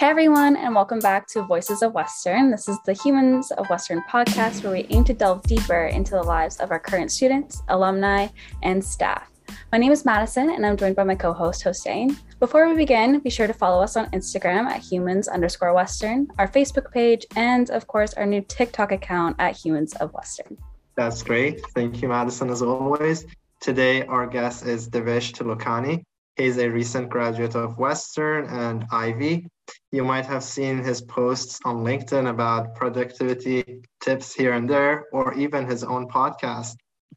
[0.00, 2.50] Hey everyone, and welcome back to Voices of Western.
[2.50, 6.22] This is the Humans of Western podcast where we aim to delve deeper into the
[6.22, 8.28] lives of our current students, alumni,
[8.62, 9.30] and staff.
[9.70, 12.16] My name is Madison, and I'm joined by my co-host Hossein.
[12.38, 16.48] Before we begin, be sure to follow us on Instagram at humans underscore Western, our
[16.48, 20.56] Facebook page, and of course our new TikTok account at Humans of Western.
[20.96, 21.60] That's great.
[21.74, 23.26] Thank you, Madison, as always.
[23.60, 26.04] Today, our guest is Devesh Tilokani.
[26.40, 29.46] He's a recent graduate of Western and Ivey.
[29.92, 35.34] You might have seen his posts on LinkedIn about productivity tips here and there, or
[35.34, 36.76] even his own podcast,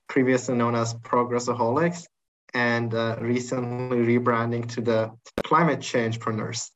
[0.10, 2.04] previously known as Progressaholics,
[2.54, 5.10] and uh, recently rebranding to the
[5.46, 6.72] Climate Changepreneurs.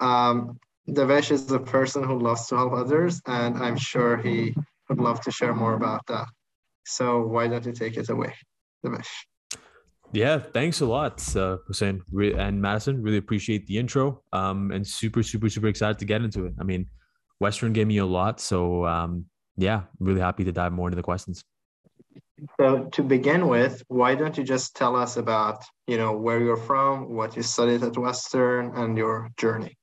[0.00, 0.58] Um,
[0.88, 4.54] Devesh is a person who loves to help others, and I'm sure he
[4.88, 6.28] would love to share more about that.
[6.86, 8.32] So why don't you take it away,
[8.82, 9.26] Devesh?
[10.12, 12.02] Yeah, thanks a lot, uh, Hussein
[12.36, 13.00] and Madison.
[13.00, 14.22] Really appreciate the intro.
[14.32, 16.54] Um, and super, super, super excited to get into it.
[16.58, 16.86] I mean,
[17.38, 21.02] Western gave me a lot, so um, yeah, really happy to dive more into the
[21.02, 21.44] questions.
[22.58, 26.56] So to begin with, why don't you just tell us about you know where you're
[26.56, 29.76] from, what you studied at Western, and your journey?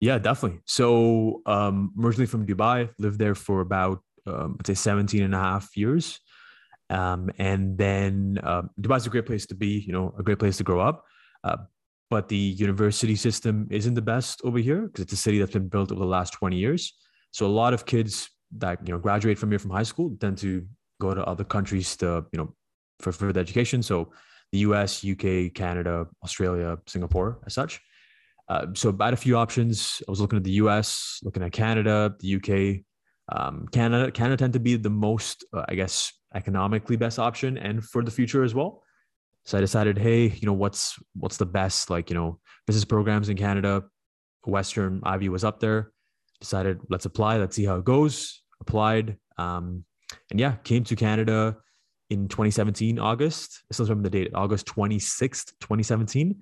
[0.00, 0.60] Yeah, definitely.
[0.66, 5.38] So um, originally from Dubai, lived there for about um, I'd say 17 and a
[5.38, 6.20] half years.
[6.90, 10.38] Um, and then uh, Dubai is a great place to be, you know, a great
[10.38, 11.04] place to grow up.
[11.44, 11.56] Uh,
[12.10, 15.68] but the university system isn't the best over here because it's a city that's been
[15.68, 16.94] built over the last 20 years.
[17.32, 20.38] So a lot of kids that, you know, graduate from here from high school tend
[20.38, 20.66] to
[21.00, 22.54] go to other countries to, you know,
[23.00, 23.82] for further education.
[23.82, 24.12] So
[24.52, 27.80] the US, UK, Canada, Australia, Singapore, as such.
[28.48, 30.02] Uh, so I had a few options.
[30.08, 32.84] I was looking at the US, looking at Canada, the UK.
[33.30, 37.84] Um, Canada, Canada tend to be the most, uh, I guess, economically best option and
[37.84, 38.82] for the future as well.
[39.44, 43.28] So I decided, hey, you know, what's what's the best like, you know, business programs
[43.28, 43.84] in Canada?
[44.44, 45.92] Western Ivey was up there.
[46.40, 48.42] Decided, let's apply, let's see how it goes.
[48.60, 49.16] Applied.
[49.36, 49.84] Um,
[50.30, 51.56] and yeah, came to Canada
[52.10, 53.62] in 2017, August.
[53.70, 56.36] I still remember the date, August 26th, 2017.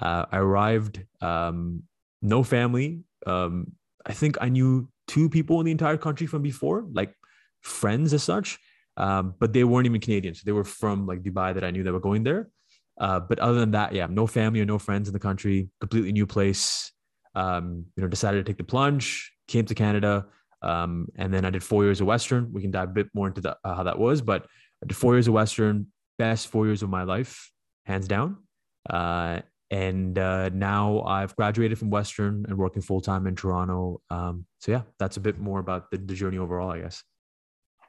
[0.00, 1.82] Uh, I arrived, um,
[2.22, 3.02] no family.
[3.26, 3.72] Um,
[4.06, 7.14] I think I knew two people in the entire country from before, like
[7.62, 8.58] friends as such
[8.98, 10.42] um, but they weren't even Canadians.
[10.42, 12.50] They were from like Dubai that I knew that were going there.
[13.00, 16.12] Uh, but other than that, yeah, no family or no friends in the country, completely
[16.12, 16.92] new place.
[17.34, 20.26] Um, you know, decided to take the plunge, came to Canada,
[20.62, 22.52] um, and then I did four years of Western.
[22.52, 24.46] We can dive a bit more into the, uh, how that was, but
[24.82, 25.86] I did four years of Western,
[26.18, 27.52] best four years of my life,
[27.86, 28.38] hands down.
[28.90, 34.00] Uh, and uh, now I've graduated from Western and working full time in Toronto.
[34.10, 37.04] Um, so yeah, that's a bit more about the, the journey overall, I guess.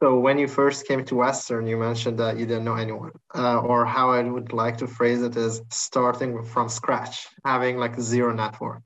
[0.02, 3.60] So when you first came to Western, you mentioned that you didn't know anyone, uh,
[3.60, 8.34] or how I would like to phrase it is starting from scratch, having like zero
[8.34, 8.82] network.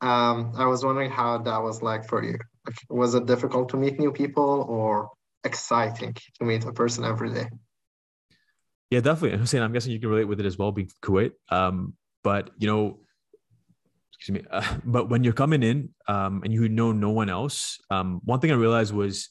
[0.00, 2.38] Um, I was wondering how that was like for you.
[2.66, 5.10] Like, was it difficult to meet new people, or
[5.44, 7.48] exciting to meet a person every day?
[8.90, 9.38] Yeah, definitely.
[9.38, 11.32] Hussein, I'm guessing you can relate with it as well, being Kuwait.
[11.50, 13.00] Um, but you know,
[14.14, 14.48] excuse me.
[14.50, 18.40] Uh, but when you're coming in um, and you know no one else, um, one
[18.40, 19.28] thing I realized was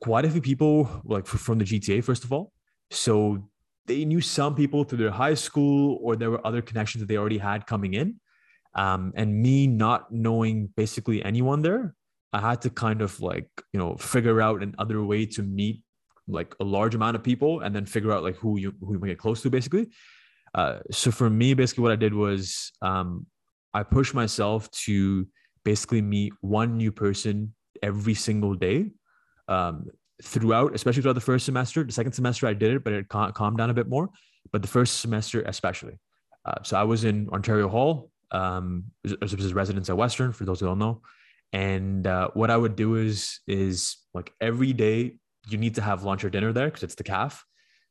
[0.00, 2.52] quite a few people like from the GTA, first of all.
[2.90, 3.48] So
[3.86, 7.16] they knew some people through their high school, or there were other connections that they
[7.16, 8.20] already had coming in.
[8.74, 11.94] Um, and me not knowing basically anyone there,
[12.32, 15.82] I had to kind of like, you know, figure out another way to meet
[16.28, 19.00] like a large amount of people and then figure out like who you who you
[19.00, 19.88] get close to basically.
[20.54, 23.26] Uh, so for me, basically what I did was um,
[23.74, 25.26] I pushed myself to
[25.64, 28.90] basically meet one new person every single day
[29.50, 29.86] um,
[30.22, 31.84] throughout, especially throughout the first semester.
[31.84, 34.08] The second semester I did it, but it cal- calmed down a bit more.
[34.52, 35.98] But the first semester, especially.
[36.44, 38.84] Uh, so I was in Ontario Hall, um,
[39.22, 41.02] as a residence at Western, for those who don't know.
[41.52, 45.16] And uh, what I would do is, is like every day
[45.48, 47.44] you need to have lunch or dinner there because it's the caf.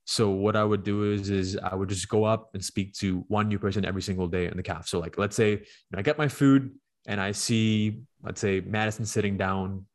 [0.06, 3.26] So what I would do is, is I would just go up and speak to
[3.28, 4.88] one new person every single day in the caf.
[4.88, 5.58] So like, let's say you
[5.92, 6.72] know, I get my food
[7.06, 9.86] and I see, let's say Madison sitting down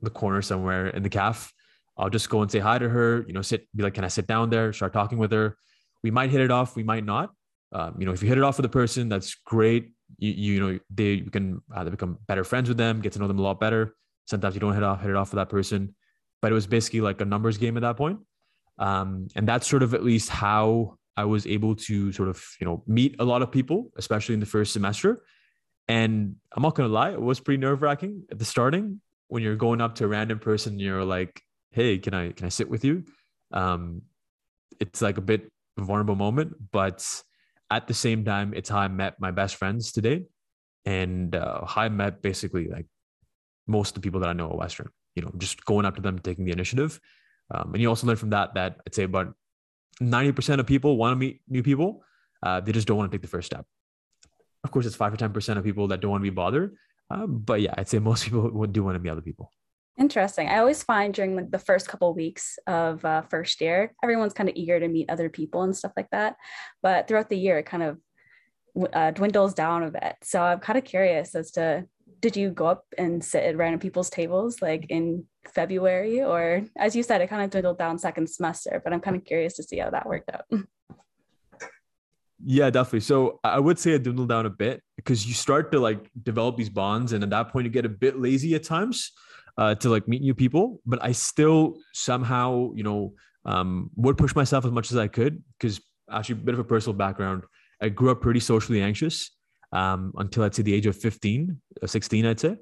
[0.00, 1.52] the corner somewhere in the caf.
[1.96, 4.08] I'll just go and say hi to her, you know, sit, be like, can I
[4.08, 4.72] sit down there?
[4.72, 5.56] Start talking with her.
[6.02, 6.76] We might hit it off.
[6.76, 7.30] We might not.
[7.72, 9.90] Um, you know, if you hit it off with a person, that's great.
[10.18, 13.28] You, you know, they you can either become better friends with them, get to know
[13.28, 13.94] them a lot better.
[14.26, 15.94] Sometimes you don't hit off, hit it off with that person,
[16.40, 18.20] but it was basically like a numbers game at that point.
[18.78, 22.64] Um, and that's sort of at least how I was able to sort of, you
[22.64, 25.24] know, meet a lot of people, especially in the first semester.
[25.88, 29.56] And I'm not gonna lie, it was pretty nerve wracking at the starting when you're
[29.56, 32.84] going up to a random person, you're like, "Hey, can I can I sit with
[32.84, 33.04] you?"
[33.52, 34.02] Um,
[34.80, 37.04] it's like a bit vulnerable moment, but
[37.70, 40.26] at the same time, it's how I met my best friends today.
[40.84, 42.86] and uh, I met basically like
[43.66, 44.88] most of the people that I know at Western.
[45.14, 47.00] You know, just going up to them, taking the initiative,
[47.52, 49.34] um, and you also learn from that that I'd say about
[50.00, 52.04] ninety percent of people want to meet new people.
[52.42, 53.66] Uh, they just don't want to take the first step.
[54.64, 56.76] Of course, it's five or ten percent of people that don't want to be bothered.
[57.10, 59.50] Um, but yeah, I'd say most people do want to meet other people.
[59.98, 60.48] Interesting.
[60.48, 64.32] I always find during like the first couple of weeks of uh, first year, everyone's
[64.32, 66.36] kind of eager to meet other people and stuff like that.
[66.82, 67.98] But throughout the year, it kind of
[68.92, 70.14] uh, dwindles down a bit.
[70.22, 71.84] So I'm kind of curious as to
[72.20, 76.94] did you go up and sit at random people's tables like in February, or as
[76.94, 78.80] you said, it kind of dwindled down second semester.
[78.82, 80.44] But I'm kind of curious to see how that worked out.
[82.44, 83.00] Yeah, definitely.
[83.00, 86.56] So I would say it dwindled down a bit because you start to like develop
[86.56, 89.12] these bonds, and at that point, you get a bit lazy at times
[89.56, 90.80] uh, to like meet new people.
[90.86, 93.14] But I still somehow, you know,
[93.44, 95.80] um, would push myself as much as I could because
[96.10, 97.44] actually a bit of a personal background.
[97.80, 99.30] I grew up pretty socially anxious
[99.72, 102.56] um, until I'd say the age of 15, uh, 16, I'd say.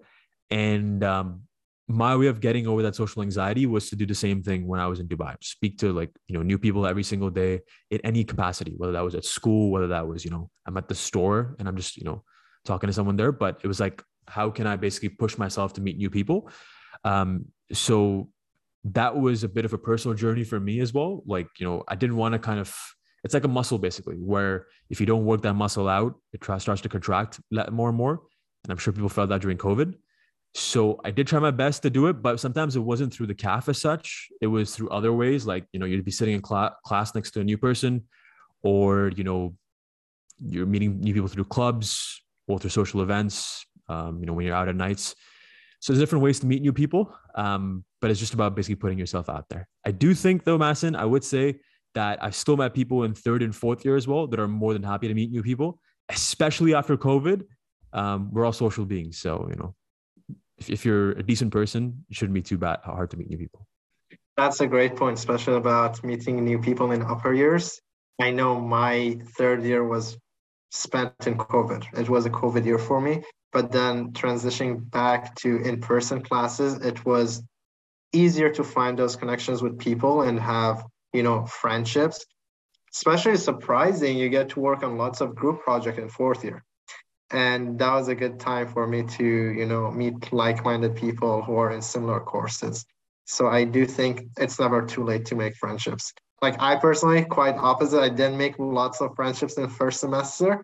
[0.50, 1.42] And um,
[1.88, 4.80] my way of getting over that social anxiety was to do the same thing when
[4.80, 5.36] I was in Dubai.
[5.40, 7.60] Speak to like, you know, new people every single day
[7.90, 10.88] in any capacity, whether that was at school, whether that was, you know, I'm at
[10.88, 12.24] the store and I'm just, you know,
[12.64, 13.30] talking to someone there.
[13.30, 16.50] But it was like, how can I basically push myself to meet new people?
[17.04, 18.30] Um, so
[18.84, 21.22] that was a bit of a personal journey for me as well.
[21.24, 22.76] Like, you know, I didn't want to kind of
[23.22, 26.80] it's like a muscle basically, where if you don't work that muscle out, it starts
[26.82, 27.40] to contract
[27.72, 28.22] more and more.
[28.64, 29.94] And I'm sure people felt that during COVID.
[30.56, 33.34] So I did try my best to do it, but sometimes it wasn't through the
[33.34, 34.28] caf as such.
[34.40, 37.32] It was through other ways, like you know, you'd be sitting in cl- class next
[37.32, 38.04] to a new person,
[38.62, 39.54] or you know,
[40.38, 43.66] you're meeting new people through clubs or through social events.
[43.88, 45.14] Um, you know, when you're out at nights.
[45.80, 48.98] So there's different ways to meet new people, um, but it's just about basically putting
[48.98, 49.68] yourself out there.
[49.84, 51.60] I do think, though, Madison, I would say
[51.94, 54.72] that I've still met people in third and fourth year as well that are more
[54.72, 57.44] than happy to meet new people, especially after COVID.
[57.92, 59.18] Um, we're all social beings.
[59.18, 59.74] So, you know,
[60.58, 63.38] if, if you're a decent person, it shouldn't be too bad hard to meet new
[63.38, 63.66] people.
[64.36, 67.80] That's a great point, especially about meeting new people in upper years.
[68.20, 70.18] I know my third year was
[70.70, 71.98] spent in COVID.
[71.98, 73.22] It was a COVID year for me.
[73.52, 77.42] But then transitioning back to in person classes, it was
[78.12, 80.84] easier to find those connections with people and have
[81.16, 82.26] you know, friendships.
[82.94, 86.62] Especially surprising, you get to work on lots of group project in fourth year.
[87.30, 91.56] And that was a good time for me to, you know, meet like-minded people who
[91.56, 92.84] are in similar courses.
[93.24, 96.12] So I do think it's never too late to make friendships.
[96.40, 98.00] Like I personally, quite opposite.
[98.00, 100.62] I didn't make lots of friendships in first semester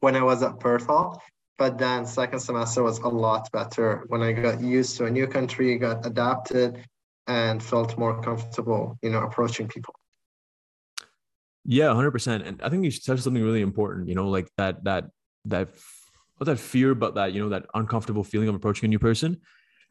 [0.00, 1.20] when I was at Perth Hall,
[1.58, 5.26] but then second semester was a lot better when I got used to a new
[5.26, 6.84] country, got adapted,
[7.26, 9.94] and felt more comfortable, you know, approaching people.
[11.64, 12.46] Yeah, hundred percent.
[12.46, 14.08] And I think you touched something really important.
[14.08, 15.06] You know, like that that
[15.48, 15.68] that
[16.40, 19.40] not that fear, but that you know that uncomfortable feeling of approaching a new person.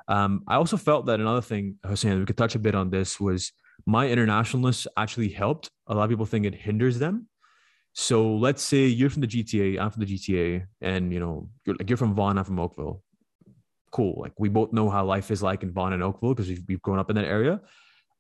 [0.08, 3.20] Um, I also felt that another thing, Hussein, we could touch a bit on this
[3.20, 3.52] was
[3.86, 5.72] my internationalness actually helped.
[5.88, 7.28] A lot of people think it hinders them.
[7.94, 11.76] So let's say you're from the GTA, I'm from the GTA, and you know you're
[11.76, 13.02] like you're from Vaughan, I'm from Oakville
[13.96, 14.16] cool.
[14.20, 16.82] Like we both know how life is like in Vaughan and Oakville because we've, we've
[16.82, 17.62] grown up in that area.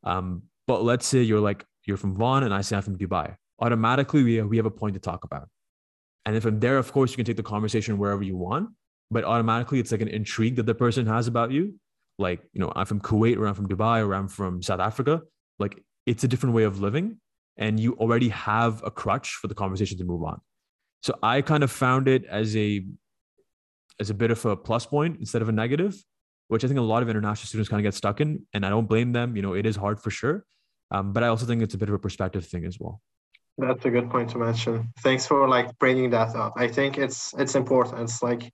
[0.05, 3.35] Um, but let's say you're like, you're from Vaughan and I say I'm from Dubai.
[3.59, 5.49] Automatically, we we have a point to talk about.
[6.25, 8.69] And then from there, of course, you can take the conversation wherever you want.
[9.11, 11.75] But automatically, it's like an intrigue that the person has about you.
[12.17, 15.21] Like, you know, I'm from Kuwait or I'm from Dubai or I'm from South Africa.
[15.59, 17.19] Like, it's a different way of living.
[17.57, 20.41] And you already have a crutch for the conversation to move on.
[21.03, 22.85] So I kind of found it as a
[23.99, 25.95] as a bit of a plus point instead of a negative,
[26.49, 28.45] which I think a lot of international students kind of get stuck in.
[28.53, 29.35] And I don't blame them.
[29.35, 30.45] You know, it is hard for sure.
[30.91, 33.01] Um, but I also think it's a bit of a perspective thing as well.
[33.57, 34.91] That's a good point to mention.
[34.99, 36.53] Thanks for like bringing that up.
[36.57, 38.01] I think it's it's important.
[38.01, 38.51] It's like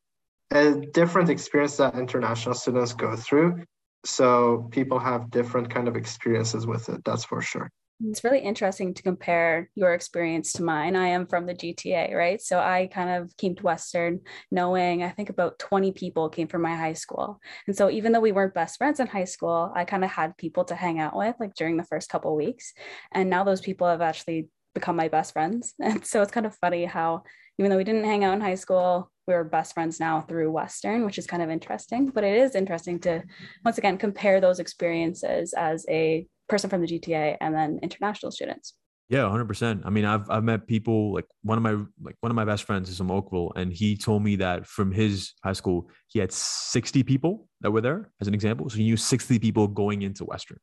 [0.51, 3.63] a different experience that international students go through.
[4.05, 7.03] So people have different kind of experiences with it.
[7.03, 7.69] That's for sure.
[8.03, 10.95] It's really interesting to compare your experience to mine.
[10.95, 12.41] I am from the GTA, right?
[12.41, 16.63] So I kind of came to Western knowing I think about 20 people came from
[16.63, 17.39] my high school.
[17.67, 20.35] And so even though we weren't best friends in high school, I kind of had
[20.37, 22.73] people to hang out with like during the first couple weeks.
[23.11, 25.73] And now those people have actually become my best friends.
[25.81, 27.23] And so it's kind of funny how
[27.57, 31.05] even though we didn't hang out in high school, we're best friends now through Western,
[31.05, 32.07] which is kind of interesting.
[32.07, 33.23] But it is interesting to
[33.63, 38.73] once again compare those experiences as a person from the GTA and then international students.
[39.09, 39.81] Yeah, 100%.
[39.83, 42.63] I mean, I've I've met people like one of my like one of my best
[42.63, 46.31] friends is from Oakville and he told me that from his high school, he had
[46.31, 48.69] 60 people that were there as an example.
[48.69, 50.59] So he knew 60 people going into Western.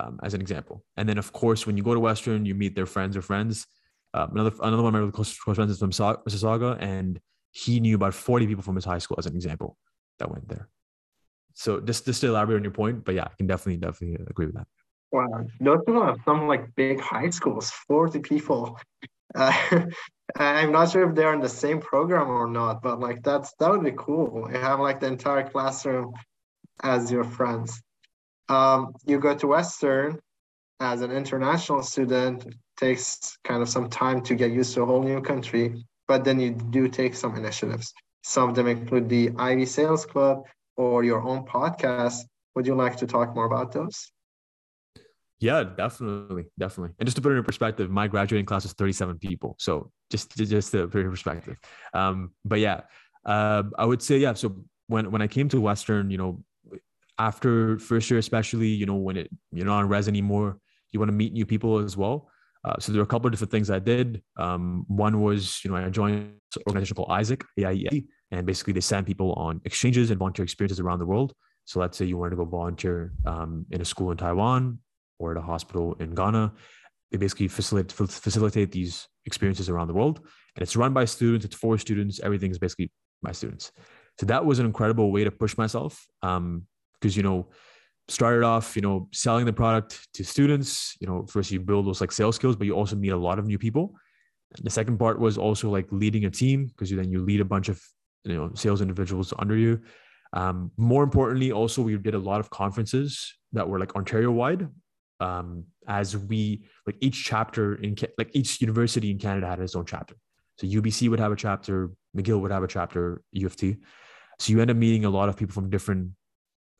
[0.00, 0.84] Um, as an example.
[0.96, 3.66] And then of course, when you go to Western, you meet their friends or friends.
[4.14, 7.20] Um, another another one of my really close, close friends is from Mississauga, and
[7.52, 9.76] he knew about 40 people from his high school as an example
[10.18, 10.68] that went there.
[11.54, 14.46] So just, just to elaborate on your point, but yeah, I can definitely, definitely agree
[14.46, 14.66] with that.
[15.12, 18.78] Wow, those are some like big high schools, 40 people.
[19.32, 19.52] Uh,
[20.34, 23.70] I'm not sure if they're in the same program or not, but like that's that
[23.70, 24.48] would be cool.
[24.52, 26.14] You have like the entire classroom
[26.82, 27.80] as your friends.
[28.50, 30.18] Um, you go to Western
[30.80, 35.02] as an international student, takes kind of some time to get used to a whole
[35.02, 37.94] new country, but then you do take some initiatives.
[38.24, 40.44] Some of them include the Ivey Sales Club
[40.76, 42.24] or your own podcast.
[42.56, 44.10] Would you like to talk more about those?
[45.38, 46.94] Yeah, definitely, definitely.
[46.98, 49.56] And just to put it in perspective, my graduating class was 37 people.
[49.58, 51.56] So just just to put it in perspective.
[51.94, 52.82] Um, but yeah,
[53.24, 54.34] uh, I would say yeah.
[54.34, 56.42] So when when I came to Western, you know,
[57.20, 60.58] after first year, especially, you know, when it you're not on res anymore,
[60.90, 62.30] you want to meet new people as well.
[62.64, 64.22] Uh, so there were a couple of different things I did.
[64.36, 68.80] Um, one was, you know, I joined an organization called AIESEC, AIEA, and basically they
[68.80, 71.32] send people on exchanges and volunteer experiences around the world.
[71.64, 74.78] So let's say you wanted to go volunteer um, in a school in Taiwan
[75.18, 76.52] or at a hospital in Ghana.
[77.10, 80.16] They basically facilitate facilitate these experiences around the world,
[80.54, 81.44] and it's run by students.
[81.44, 82.20] It's for students.
[82.20, 82.90] Everything is basically
[83.22, 83.72] by students.
[84.18, 85.92] So that was an incredible way to push myself.
[87.00, 87.48] Because you know,
[88.08, 90.96] started off, you know, selling the product to students.
[91.00, 93.38] You know, first you build those like sales skills, but you also meet a lot
[93.38, 93.94] of new people.
[94.62, 97.44] The second part was also like leading a team because you then you lead a
[97.44, 97.80] bunch of
[98.24, 99.80] you know sales individuals under you.
[100.32, 104.68] Um, more importantly, also we did a lot of conferences that were like Ontario wide.
[105.20, 109.84] Um, as we like each chapter in like each university in Canada had its own
[109.84, 110.14] chapter.
[110.58, 113.76] So UBC would have a chapter, McGill would have a chapter, U of T.
[114.38, 116.12] So you end up meeting a lot of people from different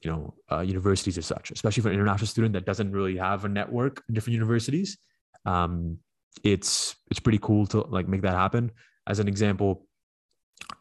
[0.02, 3.44] you know uh, universities as such especially for an international student that doesn't really have
[3.44, 4.98] a network in different universities.
[5.44, 5.98] Um,
[6.44, 8.70] it's it's pretty cool to like make that happen.
[9.06, 9.86] As an example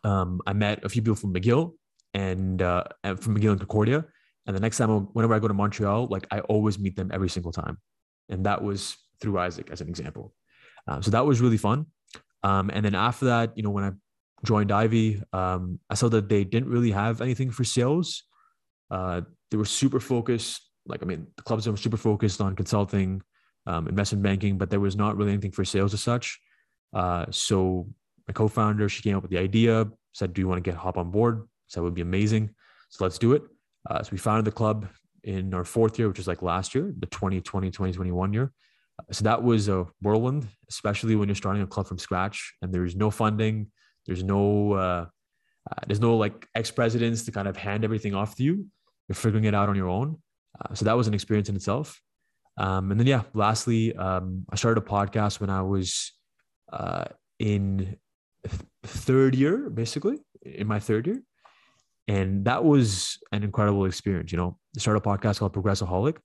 [0.04, 1.74] um, i met a few people from mcgill
[2.14, 4.06] and, uh, from mcgill and concordia.
[4.46, 7.30] And the next time whenever i go to montreal like i always meet them every
[7.30, 7.78] single time.
[8.30, 10.34] And that was through AIESEC as an example.
[10.88, 11.88] Uh, so that was really fun.
[12.44, 13.92] Um, and then after that you know when i
[14.46, 18.24] joined Ivey um, i saw that they didn't really have anything for sales
[18.92, 20.62] uh, they were super focused.
[20.86, 23.22] Like, I mean, the clubs were super focused on consulting,
[23.66, 26.40] um, investment banking, but there was not really anything for sales as such.
[26.94, 27.88] Uh, so
[28.28, 30.98] my co-founder, she came up with the idea, said, "Do you want to get hop
[30.98, 32.56] on board?" So that would be amazing.
[32.90, 33.44] So let's do it.
[33.90, 34.88] Uh, so we founded the club
[35.24, 38.52] in our fourth year, which is like last year, the 2020, 2021 year.
[39.00, 42.74] Uh, so that was a whirlwind, especially when you're starting a club from scratch and
[42.74, 43.68] there's no funding,
[44.06, 45.06] there's no, uh,
[45.70, 48.66] uh, there's no like ex presidents to kind of hand everything off to you
[49.10, 50.18] you're figuring it out on your own.
[50.60, 52.00] Uh, so that was an experience in itself.
[52.58, 56.14] Um, and then, yeah, lastly, um, I started a podcast when I was
[56.72, 57.06] uh,
[57.40, 57.98] in
[58.48, 61.24] th- third year, basically, in my third year.
[62.08, 64.32] And that was an incredible experience.
[64.32, 66.18] You know, I started a podcast called Progressaholic.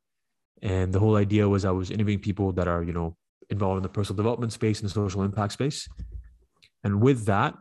[0.62, 3.16] And the whole idea was I was interviewing people that are, you know,
[3.50, 5.88] involved in the personal development space and the social impact space.
[6.82, 7.54] And with that,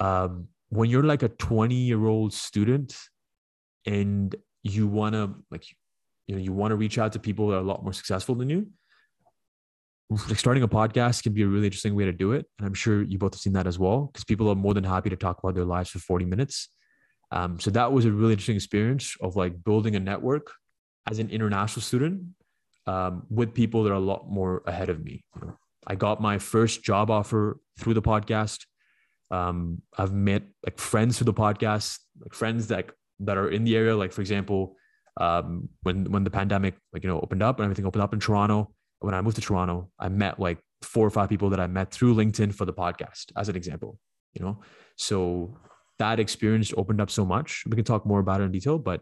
[0.00, 2.96] um, when you're like a 20 year old student
[3.86, 5.64] and you want to like
[6.26, 8.34] you know you want to reach out to people that are a lot more successful
[8.34, 8.66] than you
[10.10, 12.46] like starting a podcast can be a really interesting way to do it.
[12.58, 14.84] And i'm sure you both have seen that as well because people are more than
[14.84, 16.68] happy to talk about their lives for 40 minutes.
[17.30, 20.50] Um, so that was a really interesting experience of like building a network
[21.10, 22.22] as an international student
[22.86, 25.24] um, with people that are a lot more ahead of me.
[25.86, 28.64] I got my first job offer through the podcast.
[29.30, 33.76] Um, i've met like friends through the podcast like friends that that are in the
[33.76, 33.96] area.
[33.96, 34.76] Like for example,
[35.18, 38.20] um, when when the pandemic like you know opened up and everything opened up in
[38.20, 38.72] Toronto.
[39.00, 41.92] When I moved to Toronto, I met like four or five people that I met
[41.92, 43.98] through LinkedIn for the podcast, as an example.
[44.34, 44.60] You know,
[44.96, 45.56] so
[45.98, 47.62] that experience opened up so much.
[47.66, 49.00] We can talk more about it in detail, but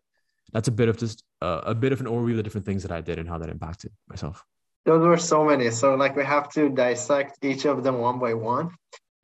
[0.53, 2.83] that's a bit of just uh, a bit of an overview of the different things
[2.83, 4.45] that I did and how that impacted myself.
[4.85, 5.71] Those were so many.
[5.71, 8.71] So like we have to dissect each of them one by one.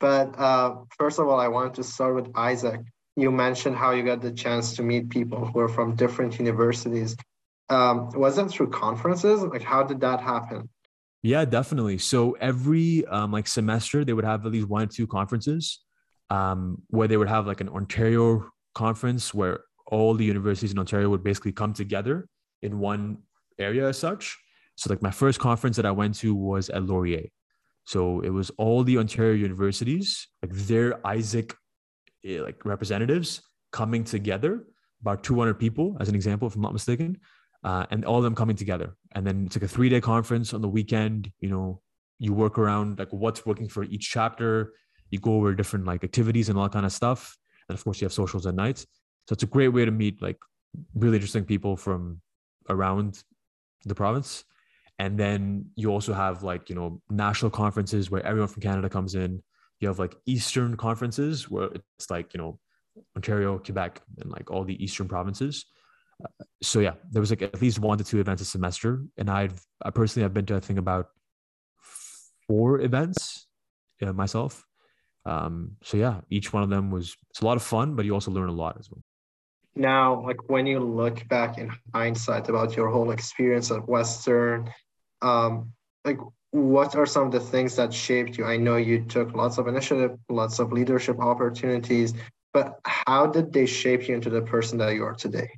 [0.01, 2.85] But uh, first of all, I wanted to start with AIESEC
[3.17, 7.17] you mentioned how you got the chance to meet people who are from different universities.
[7.69, 9.43] Um, was it through conferences?
[9.43, 10.69] Like, how did that happen?
[11.23, 11.99] Yeah, definitely.
[11.99, 15.81] So every um, like semester, they would have at least one or two conferences
[16.31, 21.09] um, where they would have like an Ontario conference where all the universities in Ontario
[21.11, 22.27] would basically come together
[22.63, 23.19] in one
[23.59, 24.37] area as such.
[24.77, 27.29] So like my first conference that I went to was at Laurier.
[27.85, 31.62] So it was all the Ontario universities, like their Eh,
[32.25, 34.65] like representatives coming together,
[35.01, 37.19] about 200 people, as an example, if I'm not mistaken,
[37.65, 38.97] uh, and all of them coming together.
[39.13, 41.31] And then it's like a three day conference on the weekend.
[41.41, 41.81] You know,
[42.19, 44.73] you work around like what's working for each chapter.
[45.11, 47.37] You go over different like activities and all that kind of stuff.
[47.69, 48.79] And of course, you have socials at night.
[48.79, 50.39] So it's a great way to meet like
[50.95, 52.21] really interesting people from
[52.69, 53.23] around
[53.85, 54.45] the province.
[54.99, 59.15] And then you also have like, you know, national conferences where everyone from Canada comes
[59.15, 59.43] in.
[59.83, 62.59] You have like Eastern conferences where it's like, you know,
[63.17, 65.67] Ontario, Quebec, and like all the Eastern provinces.
[66.25, 69.03] Uh, so yeah, there was like at least one to two events a semester.
[69.19, 71.09] And I've, I personally have been to, I think about
[72.47, 73.49] four events
[74.01, 74.65] uh, myself.
[75.27, 78.15] Um, so yeah, each one of them was, it's a lot of fun, but you
[78.15, 79.03] also learn a lot as well.
[79.75, 84.71] Now, like when you look back in hindsight about your whole experience at Western,
[85.23, 85.73] um,
[86.05, 86.19] like
[86.53, 88.45] what are some of the things that shaped you?
[88.45, 92.13] I know you took lots of initiative, lots of leadership opportunities,
[92.53, 95.49] but how did they shape you into the person that you are today?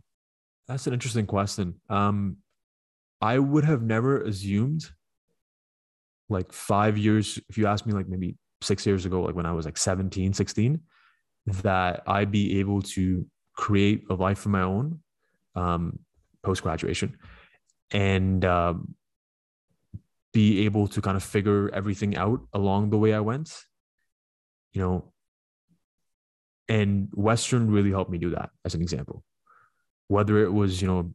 [0.68, 1.80] That's an interesting question.
[1.90, 2.38] Um,
[3.20, 4.88] I would have never assumed
[6.28, 9.52] like five years, if you asked me like maybe six years ago, like when I
[9.52, 10.80] was like 17, 16,
[11.46, 15.00] that I'd be able to create a life of my own
[15.56, 15.98] um,
[16.44, 17.18] post graduation
[17.90, 18.94] and um,
[20.34, 23.64] be able to kind of figure everything out along the way I went.
[24.72, 25.12] You know,
[26.68, 29.24] and Western really helped me do that as an example.
[30.08, 31.14] Whether it was, you know,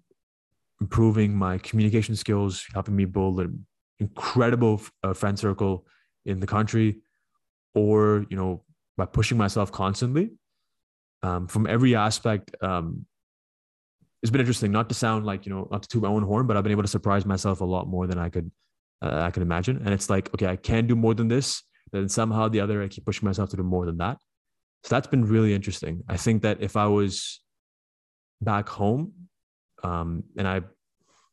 [0.82, 3.66] improving my communication skills, helping me build an
[4.00, 5.86] incredible uh, friend circle
[6.26, 7.02] in the country,
[7.76, 8.64] or, you know,
[8.98, 10.32] by pushing myself constantly
[11.22, 12.56] um, from every aspect.
[12.62, 13.06] Um,
[14.22, 16.48] it's been interesting not to sound like, you know, not to toot my own horn,
[16.48, 18.52] but I've been able to surprise myself a lot more than I could,
[19.02, 19.78] uh, I can imagine.
[19.78, 21.64] And it's like, okay, I can do more than this.
[21.92, 24.18] Then somehow the other, I keep pushing myself to do more than that
[24.84, 26.04] so that's been really interesting.
[26.08, 27.42] I think that if I was
[28.42, 29.14] back home,
[29.84, 30.62] um, and I,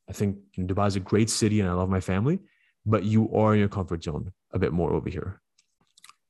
[0.08, 2.40] I think Dubai is a great city and I love my family,
[2.84, 5.40] but you are in your comfort zone a bit more over here.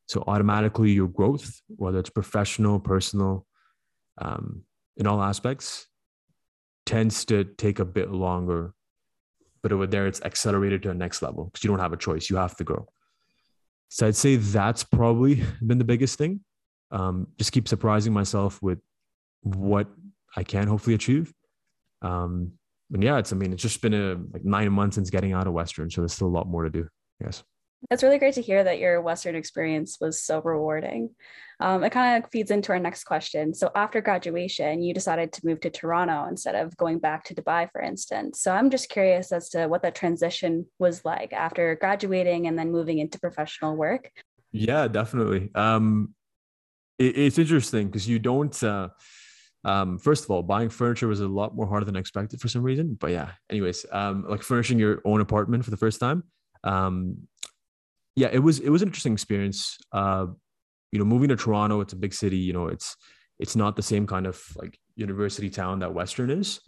[0.07, 3.47] So automatically your growth, whether it's professional, personal,
[4.19, 4.63] um,
[4.97, 5.87] in all aspects,
[6.87, 8.73] tends to take a bit longer.
[9.67, 12.31] But over there, it's accelerated to a next level because you don't have a choice.
[12.31, 12.87] You have to grow.
[13.89, 16.41] So I'd say that's probably been the biggest thing
[16.91, 18.79] um, just keep surprising myself with
[19.43, 19.89] what
[20.37, 21.33] I can hopefully achieve.
[22.03, 22.53] Um,
[22.93, 25.47] and yeah, it's, I mean, it's just been a like nine months since getting out
[25.47, 25.91] of Western.
[25.91, 26.89] So there's still a lot more to do.
[27.21, 27.43] Yes.
[27.91, 31.11] That's really great to hear that your Western experience was so rewarding.
[31.61, 33.55] Um, it kind of feeds into our next question.
[33.55, 37.71] So, after graduation, you decided to move to Toronto instead of going back to Dubai,
[37.71, 38.41] for instance.
[38.41, 42.73] So, I'm just curious as to what that transition was like after graduating and then
[42.73, 44.11] moving into professional work.
[44.53, 45.51] Yeah, definitely.
[45.55, 46.15] Um,
[46.99, 48.63] it, it's interesting because you don't.
[48.63, 48.89] Uh,
[49.65, 52.63] um, first of all, buying furniture was a lot more harder than expected for some
[52.63, 52.97] reason.
[53.01, 56.23] But yeah, anyways, um, like furnishing your own apartment for the first time.
[56.63, 57.29] Um,
[58.17, 59.79] yeah, it was it was an interesting experience.
[59.93, 60.27] Uh,
[60.91, 62.39] you know, moving to Toronto, it's a big city.
[62.39, 62.97] You know, it's
[63.39, 66.61] it's not the same kind of like university town that Western is.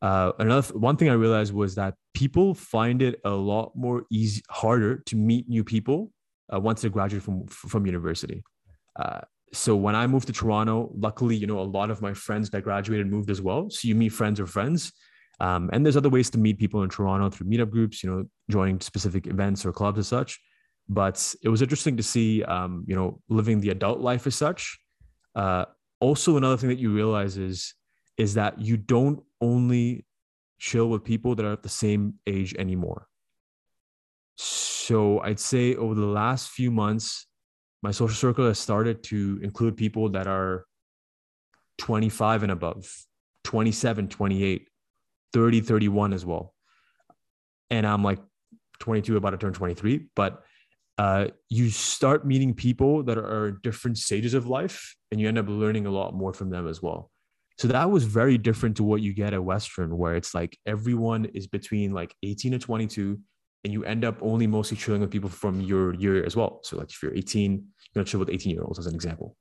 [0.00, 4.42] Uh, another one thing I realized was that people find it a lot more easy,
[4.48, 6.12] harder to meet new people
[6.54, 8.44] uh, once they graduate from from university.
[8.94, 9.20] Uh,
[9.52, 12.62] so when I moved to Toronto, luckily, you know, a lot of my friends that
[12.62, 13.70] graduated moved as well.
[13.70, 14.92] So you meet friends or friends.
[15.38, 18.24] Um, and there's other ways to meet people in Toronto through meetup groups, you know,
[18.50, 20.40] joining specific events or clubs as such.
[20.88, 24.78] But it was interesting to see, um, you know, living the adult life as such.
[25.34, 25.64] Uh,
[26.00, 27.74] also, another thing that you realize is,
[28.16, 30.06] is that you don't only
[30.58, 33.08] chill with people that are at the same age anymore.
[34.36, 37.26] So I'd say over the last few months,
[37.82, 40.66] my social circle has started to include people that are
[41.78, 42.90] 25 and above
[43.44, 44.68] 27 28
[45.32, 46.54] 30 31 as well
[47.70, 48.18] and i'm like
[48.80, 50.42] 22 about to turn 23 but
[50.98, 55.46] uh, you start meeting people that are different stages of life and you end up
[55.48, 57.10] learning a lot more from them as well
[57.58, 61.26] so that was very different to what you get at western where it's like everyone
[61.26, 63.18] is between like 18 and 22
[63.66, 66.60] and you end up only mostly chilling with people from your year as well.
[66.62, 67.60] So like if you're 18, you're
[67.94, 69.36] gonna chill with 18 year olds as an example.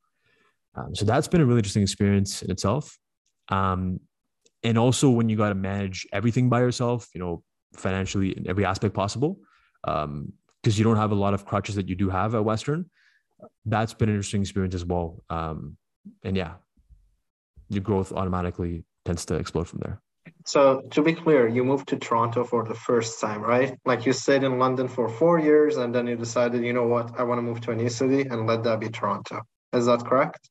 [0.74, 2.98] Um, so that's been a really interesting experience in itself.
[3.50, 4.00] Um,
[4.64, 7.44] and also when you got to manage everything by yourself, you know,
[7.76, 9.38] financially in every aspect possible,
[10.66, 12.90] because you don't have a lot of crutches that you do have at Western.
[13.66, 15.24] That's been an interesting experience as well.
[15.30, 15.78] Um,
[16.24, 16.54] and yeah,
[17.70, 20.02] your growth automatically tends to explode from there.
[20.44, 23.78] So to be clear, you moved to Toronto for the first time, right?
[23.86, 27.12] Like you stayed in London for four years and then you decided, you know what,
[27.20, 29.44] I want to move to a new city and let that be Toronto.
[29.72, 30.50] Is that correct?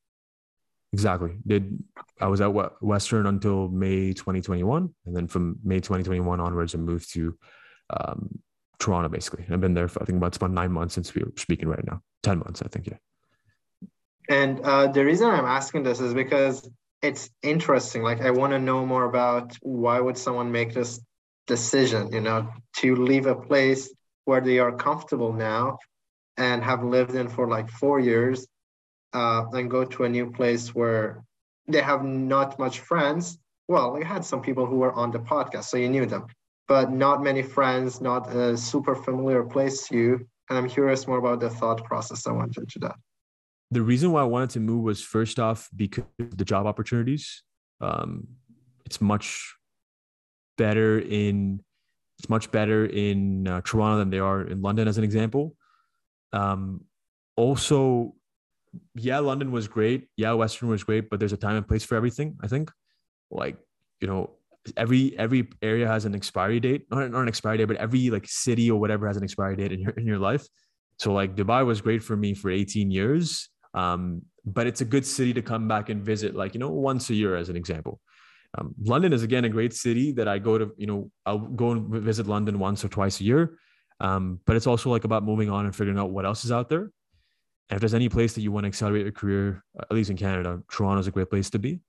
[0.93, 1.33] Exactly.
[1.45, 1.83] Did
[2.21, 7.13] I was at Western until May 2021, and then from May 2021 onwards, I moved
[7.15, 7.37] to
[7.91, 8.39] um,
[8.79, 9.09] Toronto.
[9.09, 11.69] Basically, I've been there for I think about, about nine months since we are speaking
[11.69, 12.01] right now.
[12.23, 12.87] Ten months, I think.
[12.87, 12.97] Yeah.
[14.29, 16.69] And uh, the reason I'm asking this is because
[17.03, 18.03] it's interesting.
[18.03, 21.01] Like I want to know more about why would someone make this
[21.47, 23.93] decision, you know, to leave a place
[24.25, 25.79] where they are comfortable now
[26.37, 28.47] and have lived in for like four years
[29.13, 31.23] uh, and go to a new place where
[31.69, 33.39] they have not much friends.
[33.69, 36.27] Well, I had some people who were on the podcast, so you knew them,
[36.67, 40.29] but not many friends, not a super familiar place to you.
[40.49, 42.97] And I'm curious more about the thought process that went into that.
[43.71, 47.43] The reason why I wanted to move was first off because the job opportunities.
[47.81, 48.29] Um,
[48.85, 49.55] it's much
[50.57, 51.61] better in
[52.19, 55.57] it's much better in uh, Toronto than they are in London, as an example.
[56.33, 56.85] Um,
[57.37, 58.15] also,
[58.95, 60.09] yeah, London was great.
[60.17, 62.37] Yeah, Western was great, but there's a time and place for everything.
[62.41, 62.71] I think,
[63.31, 63.59] like
[64.01, 64.31] you know,
[64.77, 68.27] every every area has an expiry date, not, not an expiry date, but every like
[68.27, 70.47] city or whatever has an expiry date in your in your life.
[70.99, 75.05] So like Dubai was great for me for 18 years, um, but it's a good
[75.05, 78.01] city to come back and visit, like you know, once a year, as an example.
[78.57, 80.73] Um, London is again a great city that I go to.
[80.77, 83.59] You know, I'll go and visit London once or twice a year.
[84.01, 86.69] Um, but it's also like about moving on and figuring out what else is out
[86.69, 86.91] there.
[87.71, 90.17] And if there's any place that you want to accelerate your career, at least in
[90.17, 91.81] Canada, Toronto is a great place to be.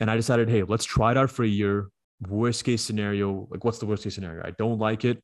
[0.00, 1.88] And I decided, hey, let's try it out for a year.
[2.28, 4.42] Worst case scenario, like what's the worst case scenario?
[4.44, 5.22] I don't like it.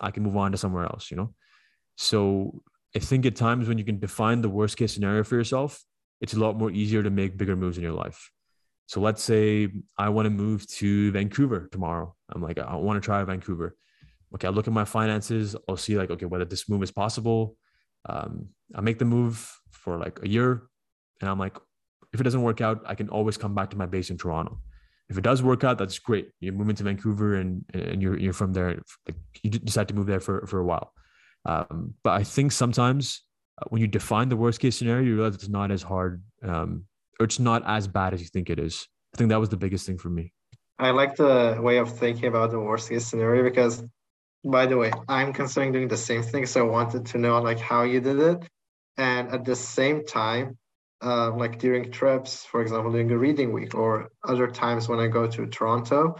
[0.00, 1.34] I can move on to somewhere else, you know?
[1.96, 2.62] So
[2.94, 5.82] I think at times when you can define the worst case scenario for yourself,
[6.20, 8.30] it's a lot more easier to make bigger moves in your life.
[8.86, 12.14] So let's say I want to move to Vancouver tomorrow.
[12.30, 13.76] I'm like, I want to try Vancouver.
[14.34, 15.54] Okay, I'll look at my finances.
[15.68, 17.56] I'll see like, okay, whether this move is possible.
[18.08, 20.62] Um, I make the move for like a year,
[21.20, 21.56] and I'm like,
[22.12, 24.58] if it doesn't work out, I can always come back to my base in Toronto.
[25.08, 26.30] If it does work out, that's great.
[26.40, 28.82] You move into Vancouver and and you're you're from there.
[29.42, 30.92] You decide to move there for for a while.
[31.46, 33.22] Um, but I think sometimes
[33.60, 36.84] uh, when you define the worst case scenario, you realize it's not as hard um,
[37.18, 38.86] or it's not as bad as you think it is.
[39.14, 40.32] I think that was the biggest thing for me.
[40.78, 43.82] I like the way of thinking about the worst case scenario because,
[44.44, 46.46] by the way, I'm considering doing the same thing.
[46.46, 48.44] So I wanted to know like how you did it,
[48.96, 50.58] and at the same time,
[51.02, 55.06] uh, like during trips, for example, during a reading week or other times when I
[55.06, 56.16] go to Toronto,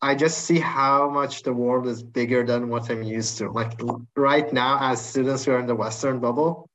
[0.00, 3.50] I just see how much the world is bigger than what I'm used to.
[3.50, 3.80] Like
[4.16, 6.68] right now, as students who are in the Western bubble,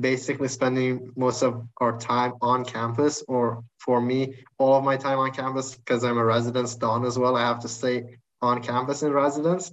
[0.00, 5.18] basically spending most of our time on campus, or for me, all of my time
[5.18, 7.36] on campus because I'm a residence don as well.
[7.36, 9.70] I have to stay on campus in residence.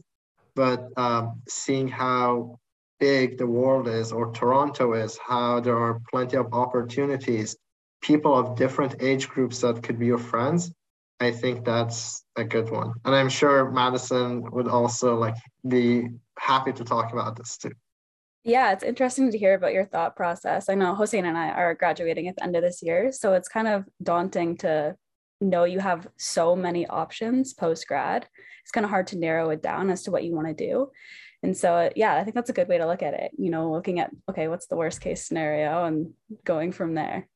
[0.54, 2.60] But um, seeing how
[3.02, 7.58] big the world is, or Toronto is, how there are plenty of opportunities,
[8.02, 10.72] people of different age groups that could be your friends,
[11.20, 12.94] I think that's a good one.
[13.04, 15.36] And I'm sure Madison would also like
[15.68, 16.08] be
[16.40, 17.74] happy to talk about this too.
[18.44, 20.70] Yeah, it's interesting to hear about your thought process.
[20.70, 23.48] I know Hossein and I are graduating at the end of this year, so it's
[23.48, 24.96] kind of daunting to
[25.42, 28.28] know you have so many options post grad.
[28.64, 30.92] It's kind of hard to narrow it down as to what you want to do.
[31.44, 33.32] And so, yeah, I think that's a good way to look at it.
[33.38, 37.28] You know, looking at, okay, what's the worst case scenario and going from there.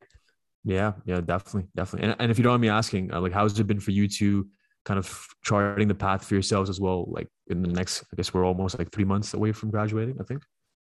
[0.63, 2.09] Yeah, yeah, definitely, definitely.
[2.09, 4.07] And, and if you don't mind me asking, uh, like, how's it been for you
[4.07, 4.47] to
[4.83, 7.05] kind of charting the path for yourselves as well?
[7.07, 10.23] Like in the next, I guess we're almost like three months away from graduating, I
[10.23, 10.43] think.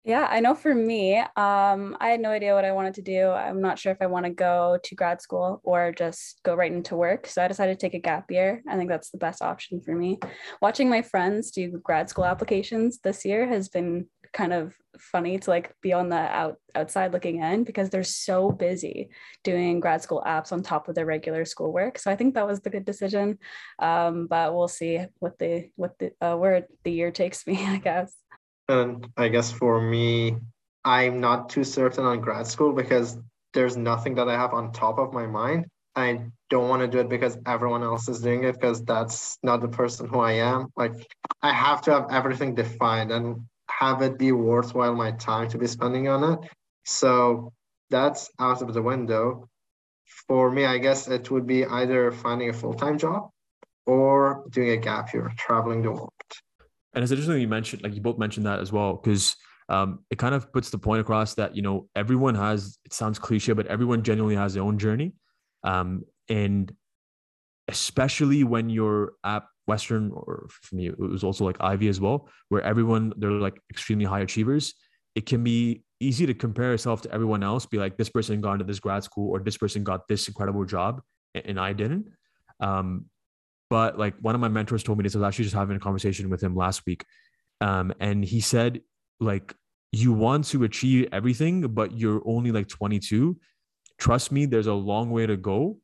[0.08, 3.28] Yeah, I know for me, um, I had no idea what I wanted to do.
[3.30, 6.72] I'm not sure if I want to go to grad school or just go right
[6.72, 7.28] into work.
[7.28, 8.64] So I decided to take a gap year.
[8.70, 10.18] I think that's the best option for me.
[10.62, 15.50] Watching my friends do grad school applications this year has been kind of funny to
[15.50, 19.10] like be on the out outside looking in because they're so busy
[19.44, 22.00] doing grad school apps on top of their regular schoolwork.
[22.00, 23.40] So I think that was the good decision.
[23.80, 27.80] Um, but we'll see what the what the uh, where the year takes me, I
[27.80, 28.16] guess.
[28.70, 30.38] And I guess for me,
[30.84, 33.18] I'm not too certain on grad school because
[33.54, 35.66] there's nothing that I have on top of my mind.
[35.96, 39.62] I don't want to do it because everyone else is doing it because that's not
[39.62, 40.68] the person who I am.
[40.76, 40.94] Like
[41.42, 45.68] I have to have everything defined and have it be worthwhile my time to be
[45.68, 46.50] spending on it.
[46.86, 47.52] So
[47.90, 49.50] that's out of the window.
[50.28, 53.30] For me, I guess it would be either finding a full-time job
[53.86, 56.12] or doing a gap year, traveling the world
[56.98, 59.36] and it's interesting you mentioned like you both mentioned that as well because
[59.70, 63.20] um, it kind of puts the point across that you know everyone has it sounds
[63.20, 65.14] cliche but everyone genuinely has their own journey.
[65.64, 66.74] Um, and
[67.68, 72.30] especially when you're at western or for me it was also like Ivey as well
[72.50, 74.74] where everyone they're like extremely high achievers
[75.14, 78.54] it can be easy to compare yourself to everyone else be like this person got
[78.54, 81.02] into this grad school or this person got this incredible job
[81.36, 82.08] and i didn't.
[82.60, 83.06] Um,
[83.70, 85.16] but like one of my mentors told me this.
[85.16, 87.06] I was actually just having a conversation with him last week.
[87.62, 88.82] Um, and he said,
[89.20, 89.54] like,
[89.92, 93.38] you want to achieve everything, but you're only like 22,
[93.98, 95.78] trust me, there's a long way to go.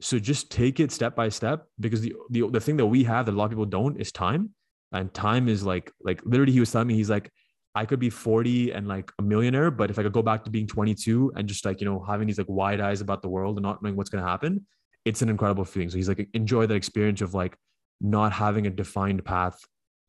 [0.00, 3.26] So just take it step by step because the, the the thing that we have
[3.26, 4.50] that a lot of people don't is time.
[4.92, 7.30] And time is like like literally he was telling me he's like
[7.74, 10.50] I could be 40 and like a millionaire, but if I could go back to
[10.50, 13.56] being 22 and just like, you know, having these like wide eyes about the world
[13.56, 14.66] and not knowing what's going to happen,
[15.04, 15.90] it's an incredible feeling.
[15.90, 17.56] So he's like, enjoy that experience of like
[18.00, 19.58] not having a defined path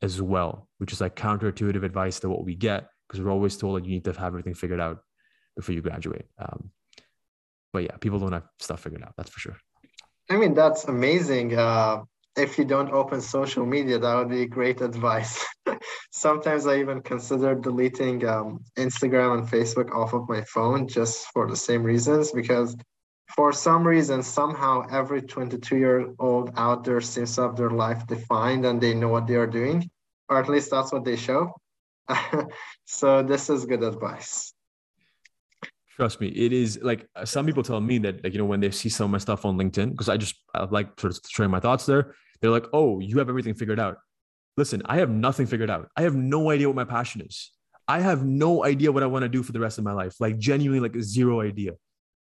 [0.02, 3.78] as well, which is like counterintuitive advice to what we get because we're always told
[3.78, 5.00] that you need to have everything figured out
[5.56, 6.26] before you graduate.
[6.38, 6.72] Um,
[7.74, 9.14] but yeah, people don't have stuff figured out.
[9.18, 9.58] That's for sure.
[10.30, 11.58] I mean, that's amazing.
[11.58, 12.04] Uh,
[12.38, 15.46] if you don't open social media, that would be great advice.
[16.12, 21.48] Sometimes I even consider deleting um, Instagram and Facebook off of my phone just for
[21.48, 22.76] the same reasons because
[23.36, 28.06] for some reason, somehow every 22 year old out there seems to have their life
[28.08, 29.90] defined and they know what they are doing,
[30.30, 31.54] or at least that's what they show.
[32.86, 34.54] so this is good advice.
[35.96, 38.60] Trust me, it is like uh, some people tell me that like you know when
[38.60, 41.20] they see some of my stuff on LinkedIn because I just I like sort of
[41.30, 42.16] sharing my thoughts there.
[42.40, 43.98] They're like, "Oh, you have everything figured out."
[44.58, 45.90] Listen, I have nothing figured out.
[45.96, 47.52] I have no idea what my passion is.
[47.88, 50.16] I have no idea what I want to do for the rest of my life.
[50.20, 51.74] Like genuinely, like zero idea.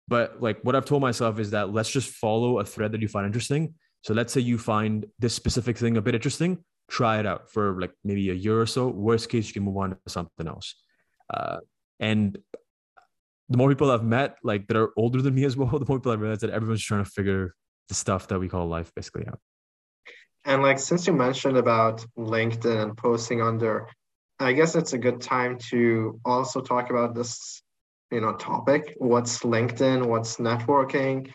[0.09, 3.07] But like what I've told myself is that let's just follow a thread that you
[3.07, 3.75] find interesting.
[4.01, 7.79] So let's say you find this specific thing a bit interesting, try it out for
[7.79, 8.87] like maybe a year or so.
[8.87, 10.75] Worst case, you can move on to something else.
[11.31, 11.59] Uh,
[11.99, 12.37] and
[13.49, 15.99] the more people I've met, like that are older than me as well, the more
[15.99, 17.53] people I realize that everyone's trying to figure
[17.87, 19.39] the stuff that we call life basically out.
[20.45, 23.87] And like since you mentioned about LinkedIn and posting there,
[24.39, 27.61] I guess it's a good time to also talk about this,
[28.11, 28.95] you know, topic.
[28.97, 30.05] What's LinkedIn?
[30.05, 31.31] What's networking?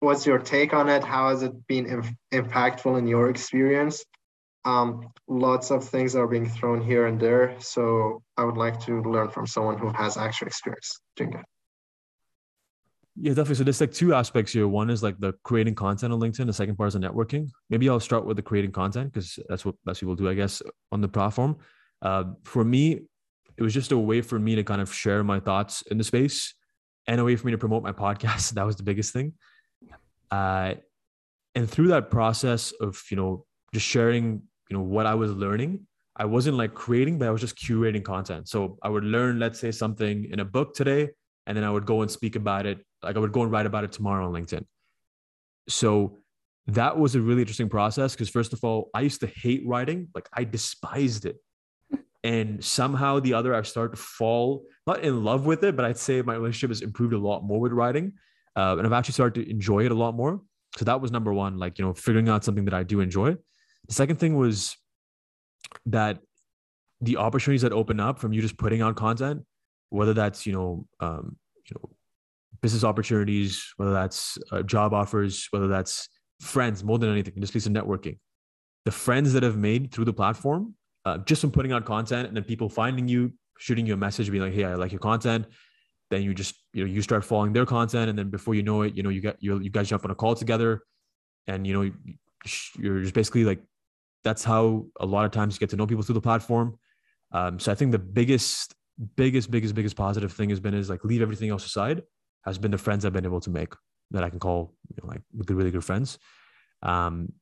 [0.00, 1.04] What's your take on it?
[1.04, 4.04] How has it been Im- impactful in your experience?
[4.64, 7.56] Um, lots of things are being thrown here and there.
[7.58, 11.44] So I would like to learn from someone who has actual experience doing it.
[13.20, 13.56] Yeah, definitely.
[13.56, 14.66] So there's like two aspects here.
[14.66, 16.46] One is like the creating content on LinkedIn.
[16.46, 17.50] The second part is the networking.
[17.68, 20.62] Maybe I'll start with the creating content because that's what most people do, I guess,
[20.90, 21.56] on the platform.
[22.00, 23.00] Uh, for me,
[23.56, 26.04] it was just a way for me to kind of share my thoughts in the
[26.04, 26.54] space
[27.06, 28.50] and a way for me to promote my podcast.
[28.50, 29.34] That was the biggest thing.
[30.30, 30.74] Uh,
[31.54, 35.86] and through that process of, you know, just sharing, you know, what I was learning,
[36.16, 38.48] I wasn't like creating, but I was just curating content.
[38.48, 41.10] So I would learn, let's say, something in a book today,
[41.46, 43.66] and then I would go and speak about it like I would go and write
[43.66, 44.64] about it tomorrow on LinkedIn.
[45.68, 46.18] So
[46.66, 50.08] that was a really interesting process because first of all, I used to hate writing,
[50.14, 51.36] like I despised it.
[52.24, 55.98] And somehow the other, I've started to fall not in love with it, but I'd
[55.98, 58.12] say my relationship has improved a lot more with writing,
[58.56, 60.40] uh, and I've actually started to enjoy it a lot more.
[60.76, 63.36] So that was number one, like you know, figuring out something that I do enjoy.
[63.88, 64.76] The second thing was
[65.86, 66.18] that
[67.00, 69.44] the opportunities that open up from you just putting out content,
[69.90, 71.36] whether that's you know, um,
[71.68, 71.90] you know,
[72.62, 76.08] business opportunities, whether that's uh, job offers, whether that's
[76.40, 78.18] friends, more than anything, just piece of networking.
[78.84, 82.36] The friends that have made through the platform, uh, just from putting out content and
[82.36, 85.46] then people finding you, shooting you a message, being like, "Hey, I like your content."
[86.10, 88.82] Then you just you know you start following their content, and then before you know
[88.82, 90.82] it, you know you get you you guys jump on a call together,
[91.46, 91.90] and you know
[92.78, 93.60] you're just basically like
[94.24, 96.78] that's how a lot of times you get to know people through the platform.
[97.32, 98.74] Um, so I think the biggest,
[99.16, 102.02] biggest, biggest, biggest positive thing has been is like leave everything else aside
[102.44, 103.72] has been the friends I've been able to make
[104.10, 106.18] that I can call you know, like good, really good friends
[106.82, 107.32] um,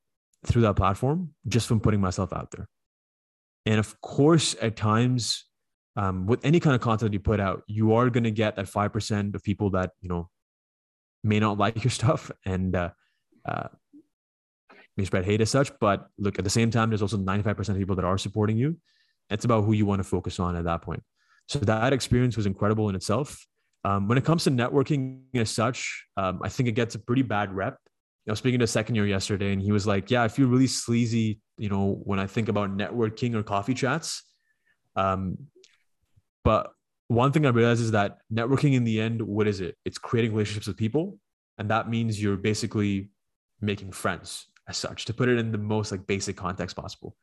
[0.47, 2.69] through that platform, just from putting myself out there.
[3.67, 5.45] And of course, at times,
[5.97, 8.69] um, with any kind of content you put out, you are going to get that
[8.69, 10.31] five percent of people that you know
[11.23, 12.91] may not like your stuff and uh,
[13.47, 13.69] uh,
[14.97, 15.71] may spread hate as such.
[15.81, 18.77] But look, at the same time, there's also 95% of people that are supporting you.
[19.29, 21.03] It's about who you want to focus on at that point.
[21.49, 23.47] So that experience was incredible in itself.
[23.85, 27.23] Um, when it comes to networking as such, um, I think it gets a pretty
[27.23, 27.79] bad rep.
[28.27, 30.47] You was speaking to a second year yesterday, and he was like, "Yeah, I feel
[30.49, 34.23] really sleazy, you know, when I think about networking or coffee chats."
[34.95, 35.49] Um,
[36.45, 36.73] but
[37.09, 39.77] one thing I realized is that networking, in the end, what is it?
[39.85, 41.19] It's creating relationships with people,
[41.59, 43.11] and that means you're basically
[43.61, 45.07] making friends as such.
[45.07, 47.17] To put it in the most like basic context possible.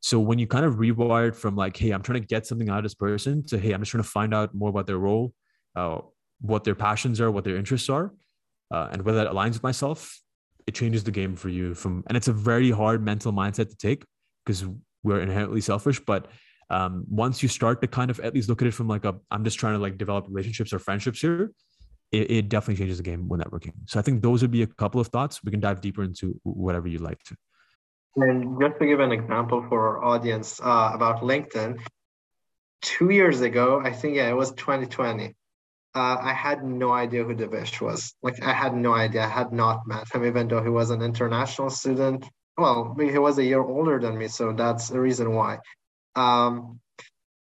[0.00, 2.78] So when you kind of rewired from like, "Hey, I'm trying to get something out
[2.78, 5.34] of this person," to "Hey, I'm just trying to find out more about their role."
[5.76, 5.98] uh,
[6.40, 8.12] what their passions are, what their interests are,
[8.70, 10.20] uh, and whether that aligns with myself,
[10.66, 11.74] it changes the game for you.
[11.74, 14.04] From and it's a very hard mental mindset to take
[14.44, 14.64] because
[15.02, 16.00] we're inherently selfish.
[16.00, 16.28] But
[16.70, 19.14] um, once you start to kind of at least look at it from like a,
[19.30, 21.52] I'm just trying to like develop relationships or friendships here.
[22.12, 23.72] It, it definitely changes the game when networking.
[23.86, 25.42] So I think those would be a couple of thoughts.
[25.42, 27.36] We can dive deeper into whatever you'd like to.
[28.16, 31.80] And just to give an example for our audience uh, about LinkedIn,
[32.80, 35.34] two years ago, I think yeah, it was 2020.
[35.96, 38.14] Uh, I had no idea who Devesh was.
[38.22, 39.24] Like I had no idea.
[39.24, 42.22] I had not met him, even though he was an international student.
[42.58, 45.58] Well, he was a year older than me, so that's the reason why.
[46.14, 46.80] Um,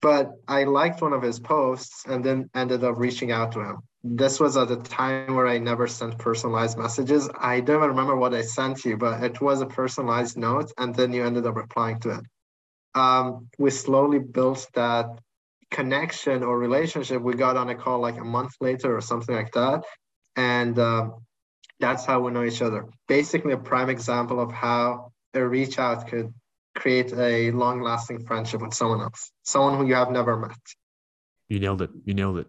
[0.01, 3.79] but I liked one of his posts and then ended up reaching out to him.
[4.05, 7.29] This was at a time where I never sent personalized messages.
[7.37, 10.95] I don't even remember what I sent you, but it was a personalized note, and
[10.95, 12.25] then you ended up replying to it.
[12.95, 15.07] Um, we slowly built that
[15.75, 17.21] connection or relationship.
[17.21, 19.83] We got on a call like a month later or something like that,
[20.37, 21.11] and uh,
[21.81, 22.87] that's how we know each other.
[23.09, 26.33] Basically, a prime example of how a reach out could
[26.77, 30.57] create a long lasting friendship with someone else, someone who you have never met.
[31.49, 31.91] You nailed it.
[32.05, 32.47] You nailed it.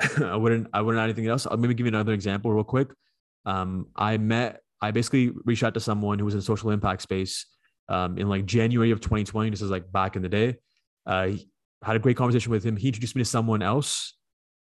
[0.22, 1.46] I wouldn't I wouldn't add anything else.
[1.46, 2.88] I'll maybe give you another example real quick.
[3.44, 7.46] Um, I met I basically reached out to someone who was in social impact space
[7.88, 9.50] um, in like January of 2020.
[9.50, 10.56] This is like back in the day.
[11.06, 11.32] Uh,
[11.86, 12.76] had a great conversation with him.
[12.76, 14.14] He introduced me to someone else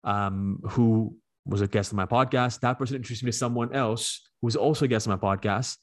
[0.02, 2.58] um, who was a guest on my podcast.
[2.60, 5.76] That person introduced me to someone else who was also a guest on my podcast.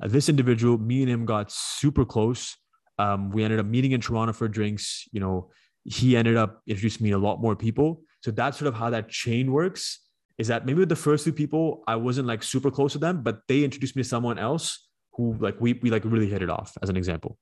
[0.00, 2.56] Uh, this individual, me and him got super close.
[2.98, 5.08] Um, we ended up meeting in Toronto for drinks.
[5.10, 5.50] You know,
[5.84, 8.02] he ended up introducing me to a lot more people.
[8.22, 9.98] So that's sort of how that chain works.
[10.38, 13.22] Is that maybe with the first two people, I wasn't like super close to them,
[13.22, 16.50] but they introduced me to someone else who like we we like really hit it
[16.50, 17.36] off as an example.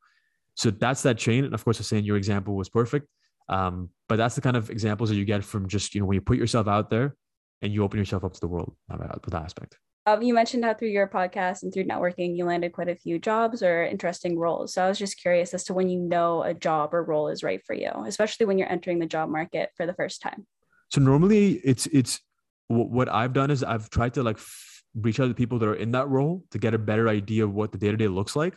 [0.54, 1.44] So that's that chain.
[1.44, 3.08] And of course, I was saying your example was perfect.
[3.48, 6.14] Um, but that's the kind of examples that you get from just you know when
[6.14, 7.16] you put yourself out there
[7.62, 9.78] and you open yourself up to the world with that aspect.
[10.04, 13.20] Um, you mentioned how through your podcast and through networking, you landed quite a few
[13.20, 14.74] jobs or interesting roles.
[14.74, 17.44] So I was just curious as to when you know a job or role is
[17.44, 20.44] right for you, especially when you're entering the job market for the first time.
[20.90, 22.20] So normally, it's it's
[22.66, 25.74] what I've done is I've tried to like f- reach out to people that are
[25.74, 28.34] in that role to get a better idea of what the day to day looks
[28.34, 28.54] like.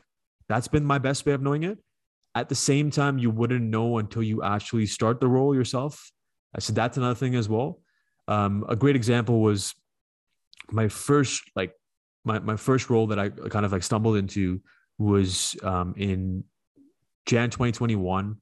[0.49, 1.77] That's been my best way of knowing it.
[2.35, 6.11] At the same time, you wouldn't know until you actually start the role yourself.
[6.59, 7.79] So that's another thing as well.
[8.27, 9.73] Um, a great example was
[10.71, 11.73] my first like
[12.23, 14.61] my, my first role that I kind of like stumbled into
[14.97, 16.43] was um, in
[17.25, 18.37] Jan 2021.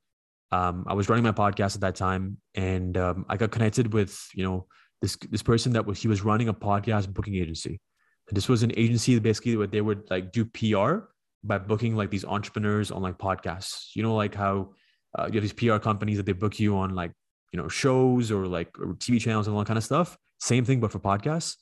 [0.52, 4.28] Um, I was running my podcast at that time, and um, I got connected with
[4.34, 4.68] you know
[5.02, 7.80] this this person that was he was running a podcast booking agency.
[8.28, 11.10] And this was an agency basically where they would like do PR
[11.44, 13.96] by booking like these entrepreneurs on like podcasts.
[13.96, 14.72] You know, like how
[15.18, 17.12] uh, you have these PR companies that they book you on like
[17.52, 20.18] you know shows or like or TV channels and all that kind of stuff.
[20.40, 21.56] Same thing, but for podcasts.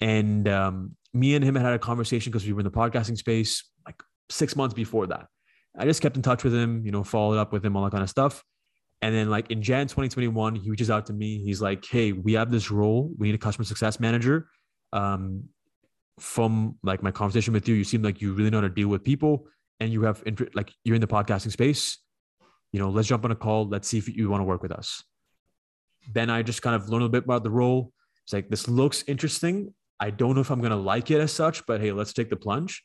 [0.00, 3.16] And um, me and him had had a conversation because we were in the podcasting
[3.16, 5.26] space like six months before that.
[5.78, 7.92] I just kept in touch with him, you know, followed up with him, all that
[7.92, 8.42] kind of stuff.
[9.02, 11.42] And then, like in Jan 2021, he reaches out to me.
[11.42, 13.10] He's like, "Hey, we have this role.
[13.18, 14.48] We need a customer success manager."
[14.92, 15.44] Um,
[16.20, 18.88] from like my conversation with you, you seem like you really know how to deal
[18.88, 19.46] with people,
[19.80, 20.54] and you have interest.
[20.54, 21.98] Like you're in the podcasting space.
[22.72, 23.68] You know, let's jump on a call.
[23.68, 25.02] Let's see if you want to work with us.
[26.12, 27.92] Then I just kind of learned a bit about the role.
[28.24, 29.74] It's like this looks interesting.
[29.98, 32.30] I don't know if I'm going to like it as such, but hey, let's take
[32.30, 32.82] the plunge.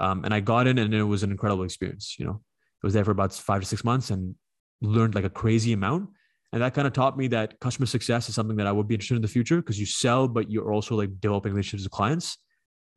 [0.00, 2.16] Um, and I got in and it was an incredible experience.
[2.18, 2.40] You know,
[2.82, 4.34] I was there for about five to six months and
[4.80, 6.10] learned like a crazy amount.
[6.52, 8.94] And that kind of taught me that customer success is something that I would be
[8.94, 12.38] interested in the future because you sell, but you're also like developing relationships with clients.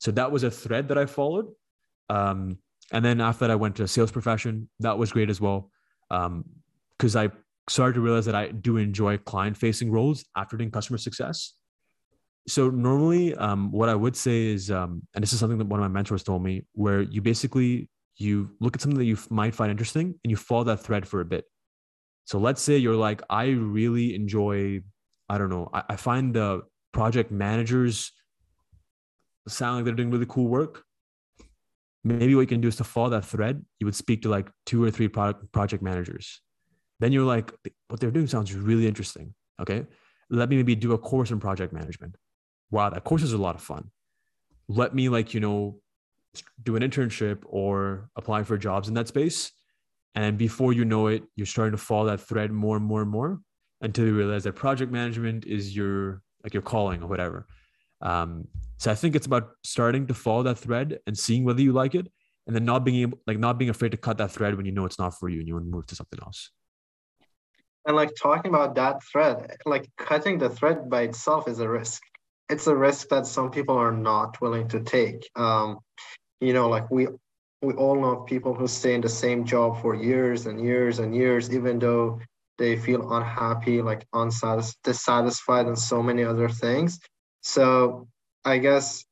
[0.02, 1.48] So that was a thread that I followed.
[2.10, 2.58] Um,
[2.92, 4.70] and then after that, I went to sales profession.
[4.80, 5.72] That was great as well.
[6.10, 7.30] Because um, I
[7.70, 11.54] started to realize that I do enjoy client facing roles after doing customer success
[12.48, 15.80] so normally um, what i would say is um, and this is something that one
[15.80, 19.56] of my mentors told me where you basically you look at something that you might
[19.56, 21.46] find interesting and you follow that thread for a bit
[22.26, 24.82] so let's say you're like i really enjoy
[25.30, 26.62] i don't know i, I find the
[26.92, 28.12] project managers
[29.52, 30.84] sound like they're doing really cool work
[32.04, 34.50] maybe what you can do is to follow that thread you would speak to like
[34.66, 36.42] two or three product project managers
[37.00, 37.52] then you're like
[37.88, 39.86] what they're doing sounds really interesting okay
[40.30, 42.16] let me maybe do a course in project management
[42.72, 43.92] wow, that course is a lot of fun.
[44.68, 45.80] Let me like, you know,
[46.64, 49.52] do an internship or apply for jobs in that space.
[50.16, 53.12] And before you know it, you're starting to follow that thread more and more and
[53.12, 53.40] more
[53.82, 57.46] until you realize that project management is your like your calling or whatever.
[58.02, 58.48] Um,
[58.78, 61.96] so I think it's about starting to follow that thread and seeing whether you like
[61.96, 62.08] it,
[62.48, 64.72] and then not being able, like not being afraid to cut that thread when you
[64.72, 66.52] know it's not for you and you want to move to something else.
[67.86, 72.02] And like talking about that thread, like cutting the thread by itself is a risk
[72.52, 75.30] it's a risk that some people are not willing to take.
[75.36, 75.80] Um,
[76.42, 77.08] you know, like we
[77.62, 81.16] we all know people who stay in the same job for years and years and
[81.16, 82.20] years, even though
[82.58, 87.00] they feel unhappy, like unsatisfied, dissatisfied, and so many other things.
[87.42, 88.08] So
[88.46, 89.06] I guess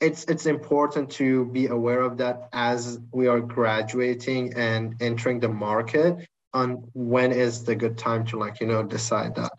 [0.00, 5.48] it's it's important to be aware of that as we are graduating and entering the
[5.48, 9.52] market on when is the good time to like you know decide that.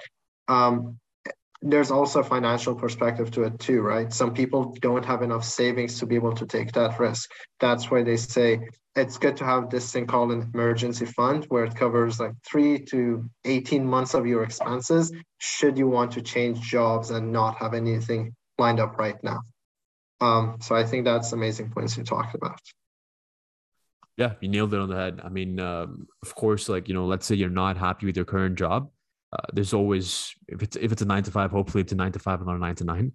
[0.47, 0.99] Um,
[1.61, 5.99] there's also a financial perspective to it too right some people don't have enough savings
[5.99, 7.29] to be able to take that risk
[7.59, 8.59] that's why they say
[8.95, 12.79] it's good to have this thing called an emergency fund where it covers like 3
[12.85, 17.73] to 18 months of your expenses should you want to change jobs and not have
[17.73, 19.41] anything lined up right now
[20.21, 22.59] um, so i think that's amazing points you talked about
[24.15, 25.21] yeah, you nailed it on the head.
[25.23, 28.25] I mean, um, of course, like you know, let's say you're not happy with your
[28.25, 28.91] current job.
[29.31, 32.11] Uh, there's always if it's if it's a nine to five, hopefully it's a nine
[32.11, 33.11] to five and not a nine to nine.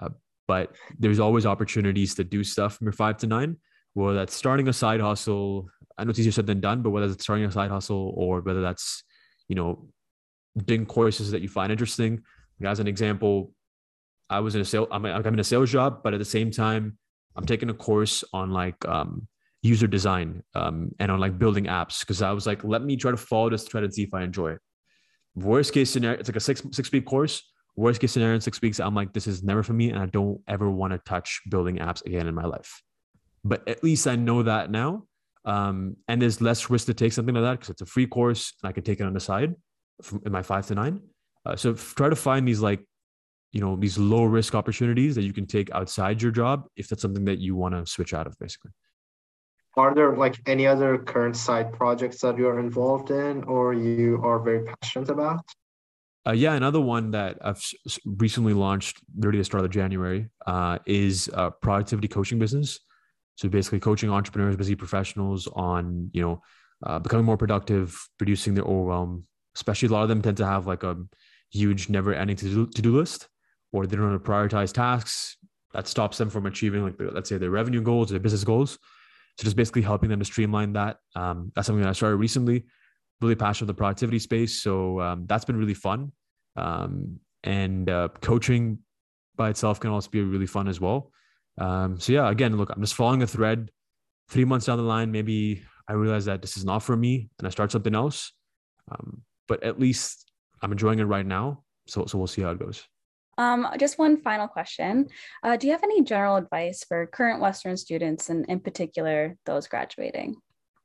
[0.00, 0.08] Uh,
[0.48, 3.56] but there's always opportunities to do stuff from your five to nine.
[3.94, 7.06] Whether that's starting a side hustle, I know it's easier said than done, but whether
[7.06, 9.04] it's starting a side hustle or whether that's
[9.48, 9.88] you know
[10.64, 12.22] doing courses that you find interesting.
[12.60, 13.52] Like As an example,
[14.28, 14.88] I was in a sale.
[14.90, 16.98] I'm, I'm in a sales job, but at the same time,
[17.36, 19.28] I'm taking a course on like um,
[19.62, 23.10] user design um, and on like building apps because I was like, let me try
[23.10, 24.60] to follow this thread and see if I enjoy it.
[25.34, 27.42] Worst case scenario, it's like a six six week course.
[27.74, 30.06] Worst case scenario in six weeks, I'm like, this is never for me, and I
[30.06, 32.82] don't ever want to touch building apps again in my life.
[33.44, 35.06] But at least I know that now,
[35.44, 38.52] um, and there's less risk to take something like that because it's a free course
[38.62, 39.54] and I can take it on the side
[40.02, 41.00] from in my five to nine.
[41.44, 42.80] Uh, so try to find these like
[43.52, 47.02] you know these low risk opportunities that you can take outside your job if that's
[47.02, 48.70] something that you want to switch out of basically
[49.76, 54.38] are there like any other current side projects that you're involved in or you are
[54.38, 55.44] very passionate about?
[56.26, 57.62] Uh, yeah, another one that I've
[58.04, 62.78] recently launched, literally the start of January, uh, is a productivity coaching business.
[63.36, 66.42] So basically, coaching entrepreneurs, busy professionals on you know
[66.84, 69.26] uh, becoming more productive, reducing their overwhelm.
[69.56, 70.96] Especially, a lot of them tend to have like a
[71.50, 73.28] huge, never-ending to-do, to-do list,
[73.72, 75.36] or they don't to prioritize tasks.
[75.72, 78.78] That stops them from achieving, like, let's say, their revenue goals, their business goals.
[79.38, 80.98] So just basically helping them to streamline that.
[81.16, 82.64] Um, that's something that I started recently.
[83.20, 86.12] Really passionate with the productivity space, so um, that's been really fun.
[86.56, 88.78] Um, and uh, coaching
[89.36, 91.12] by itself can also be really fun as well.
[91.58, 93.70] Um, so yeah, again, look, I'm just following a thread.
[94.28, 97.46] Three months down the line, maybe I realize that this is not for me, and
[97.46, 98.32] I start something else.
[98.90, 101.64] Um, but at least I'm enjoying it right now.
[101.86, 102.86] So so we'll see how it goes.
[103.38, 105.08] Um, just one final question.
[105.42, 109.66] Uh, do you have any general advice for current Western students and in particular those
[109.66, 110.36] graduating?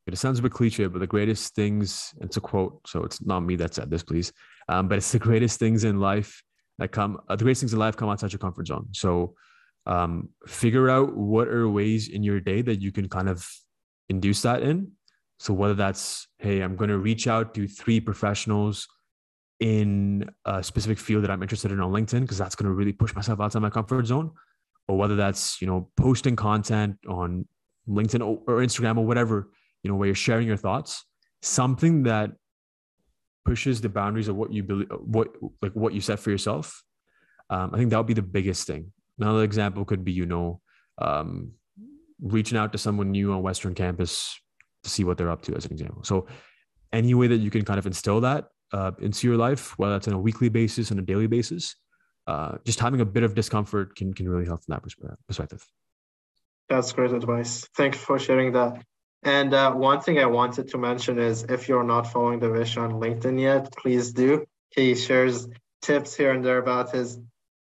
[0.08, 3.42] It sounds a bit cliche, but the greatest things, it's a quote, so it's not
[3.42, 4.32] me that said this, please.
[4.70, 6.42] Um, but it's the greatest things in life
[6.78, 8.88] that come, uh, the greatest things in life come outside your comfort zone.
[8.94, 9.36] So
[9.86, 13.46] um, figure out what are ways in your day that you can kind of
[14.08, 14.92] induce that in.
[15.40, 18.88] So whether that's, hey, I'm going to reach out to three professionals
[19.60, 22.94] in a specific field that I'm interested in on LinkedIn because that's going to really
[22.94, 24.32] push myself outside my comfort zone,
[24.88, 27.48] or whether that's you know posting content on
[27.90, 29.50] LinkedIn or Instagram or whatever
[29.84, 31.06] you know where you're sharing your thoughts,
[31.42, 32.32] something that
[33.46, 35.30] pushes the boundaries of what you believe, what
[35.62, 36.84] like what you set for yourself.
[37.50, 38.92] Um, I think that would be the biggest thing.
[39.20, 40.62] Another example could be you know
[40.98, 41.54] um,
[42.22, 44.40] reaching out to someone new on Western campus
[44.84, 46.04] to see what they're up to as an example.
[46.04, 46.28] So
[46.94, 50.08] any way that you can kind of instill that uh, into your life, whether that's
[50.08, 51.76] on a weekly basis and a daily basis,
[52.28, 55.66] uh, just having a bit of discomfort can can really help from that perspective.
[56.70, 57.68] That's great advice.
[57.76, 58.84] Thanks for sharing that.
[59.24, 62.94] And uh, one thing I wanted to mention is if you're not following Devesh on
[62.94, 64.46] LinkedIn yet, please do.
[64.70, 65.48] He shares
[65.82, 67.20] tips here and there about his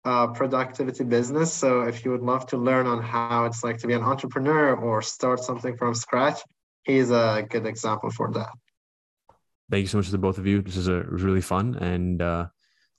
[0.05, 1.53] uh, productivity business.
[1.53, 4.75] So if you would love to learn on how it's like to be an entrepreneur
[4.75, 6.41] or start something from scratch,
[6.85, 8.51] he's a good example for that
[9.71, 10.63] thank you so much to both of you.
[10.63, 12.47] This is a really fun and uh,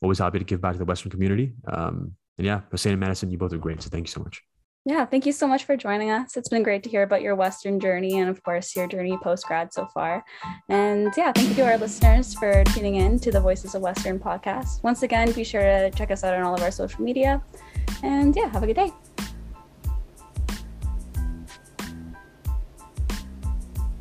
[0.01, 1.53] always happy to give back to the Western community.
[1.67, 3.81] Um, and yeah, Hussein and Madison, you both are great.
[3.81, 4.41] So thank you so much.
[4.85, 6.37] Yeah, thank you so much for joining us.
[6.37, 9.45] It's been great to hear about your Western journey and, of course, your journey post
[9.45, 10.23] grad so far.
[10.69, 14.17] And yeah, thank you to our listeners for tuning in to the Voices of Western
[14.17, 14.81] podcast.
[14.83, 17.43] Once again, be sure to check us out on all of our social media.
[18.01, 18.93] And yeah, have a good day.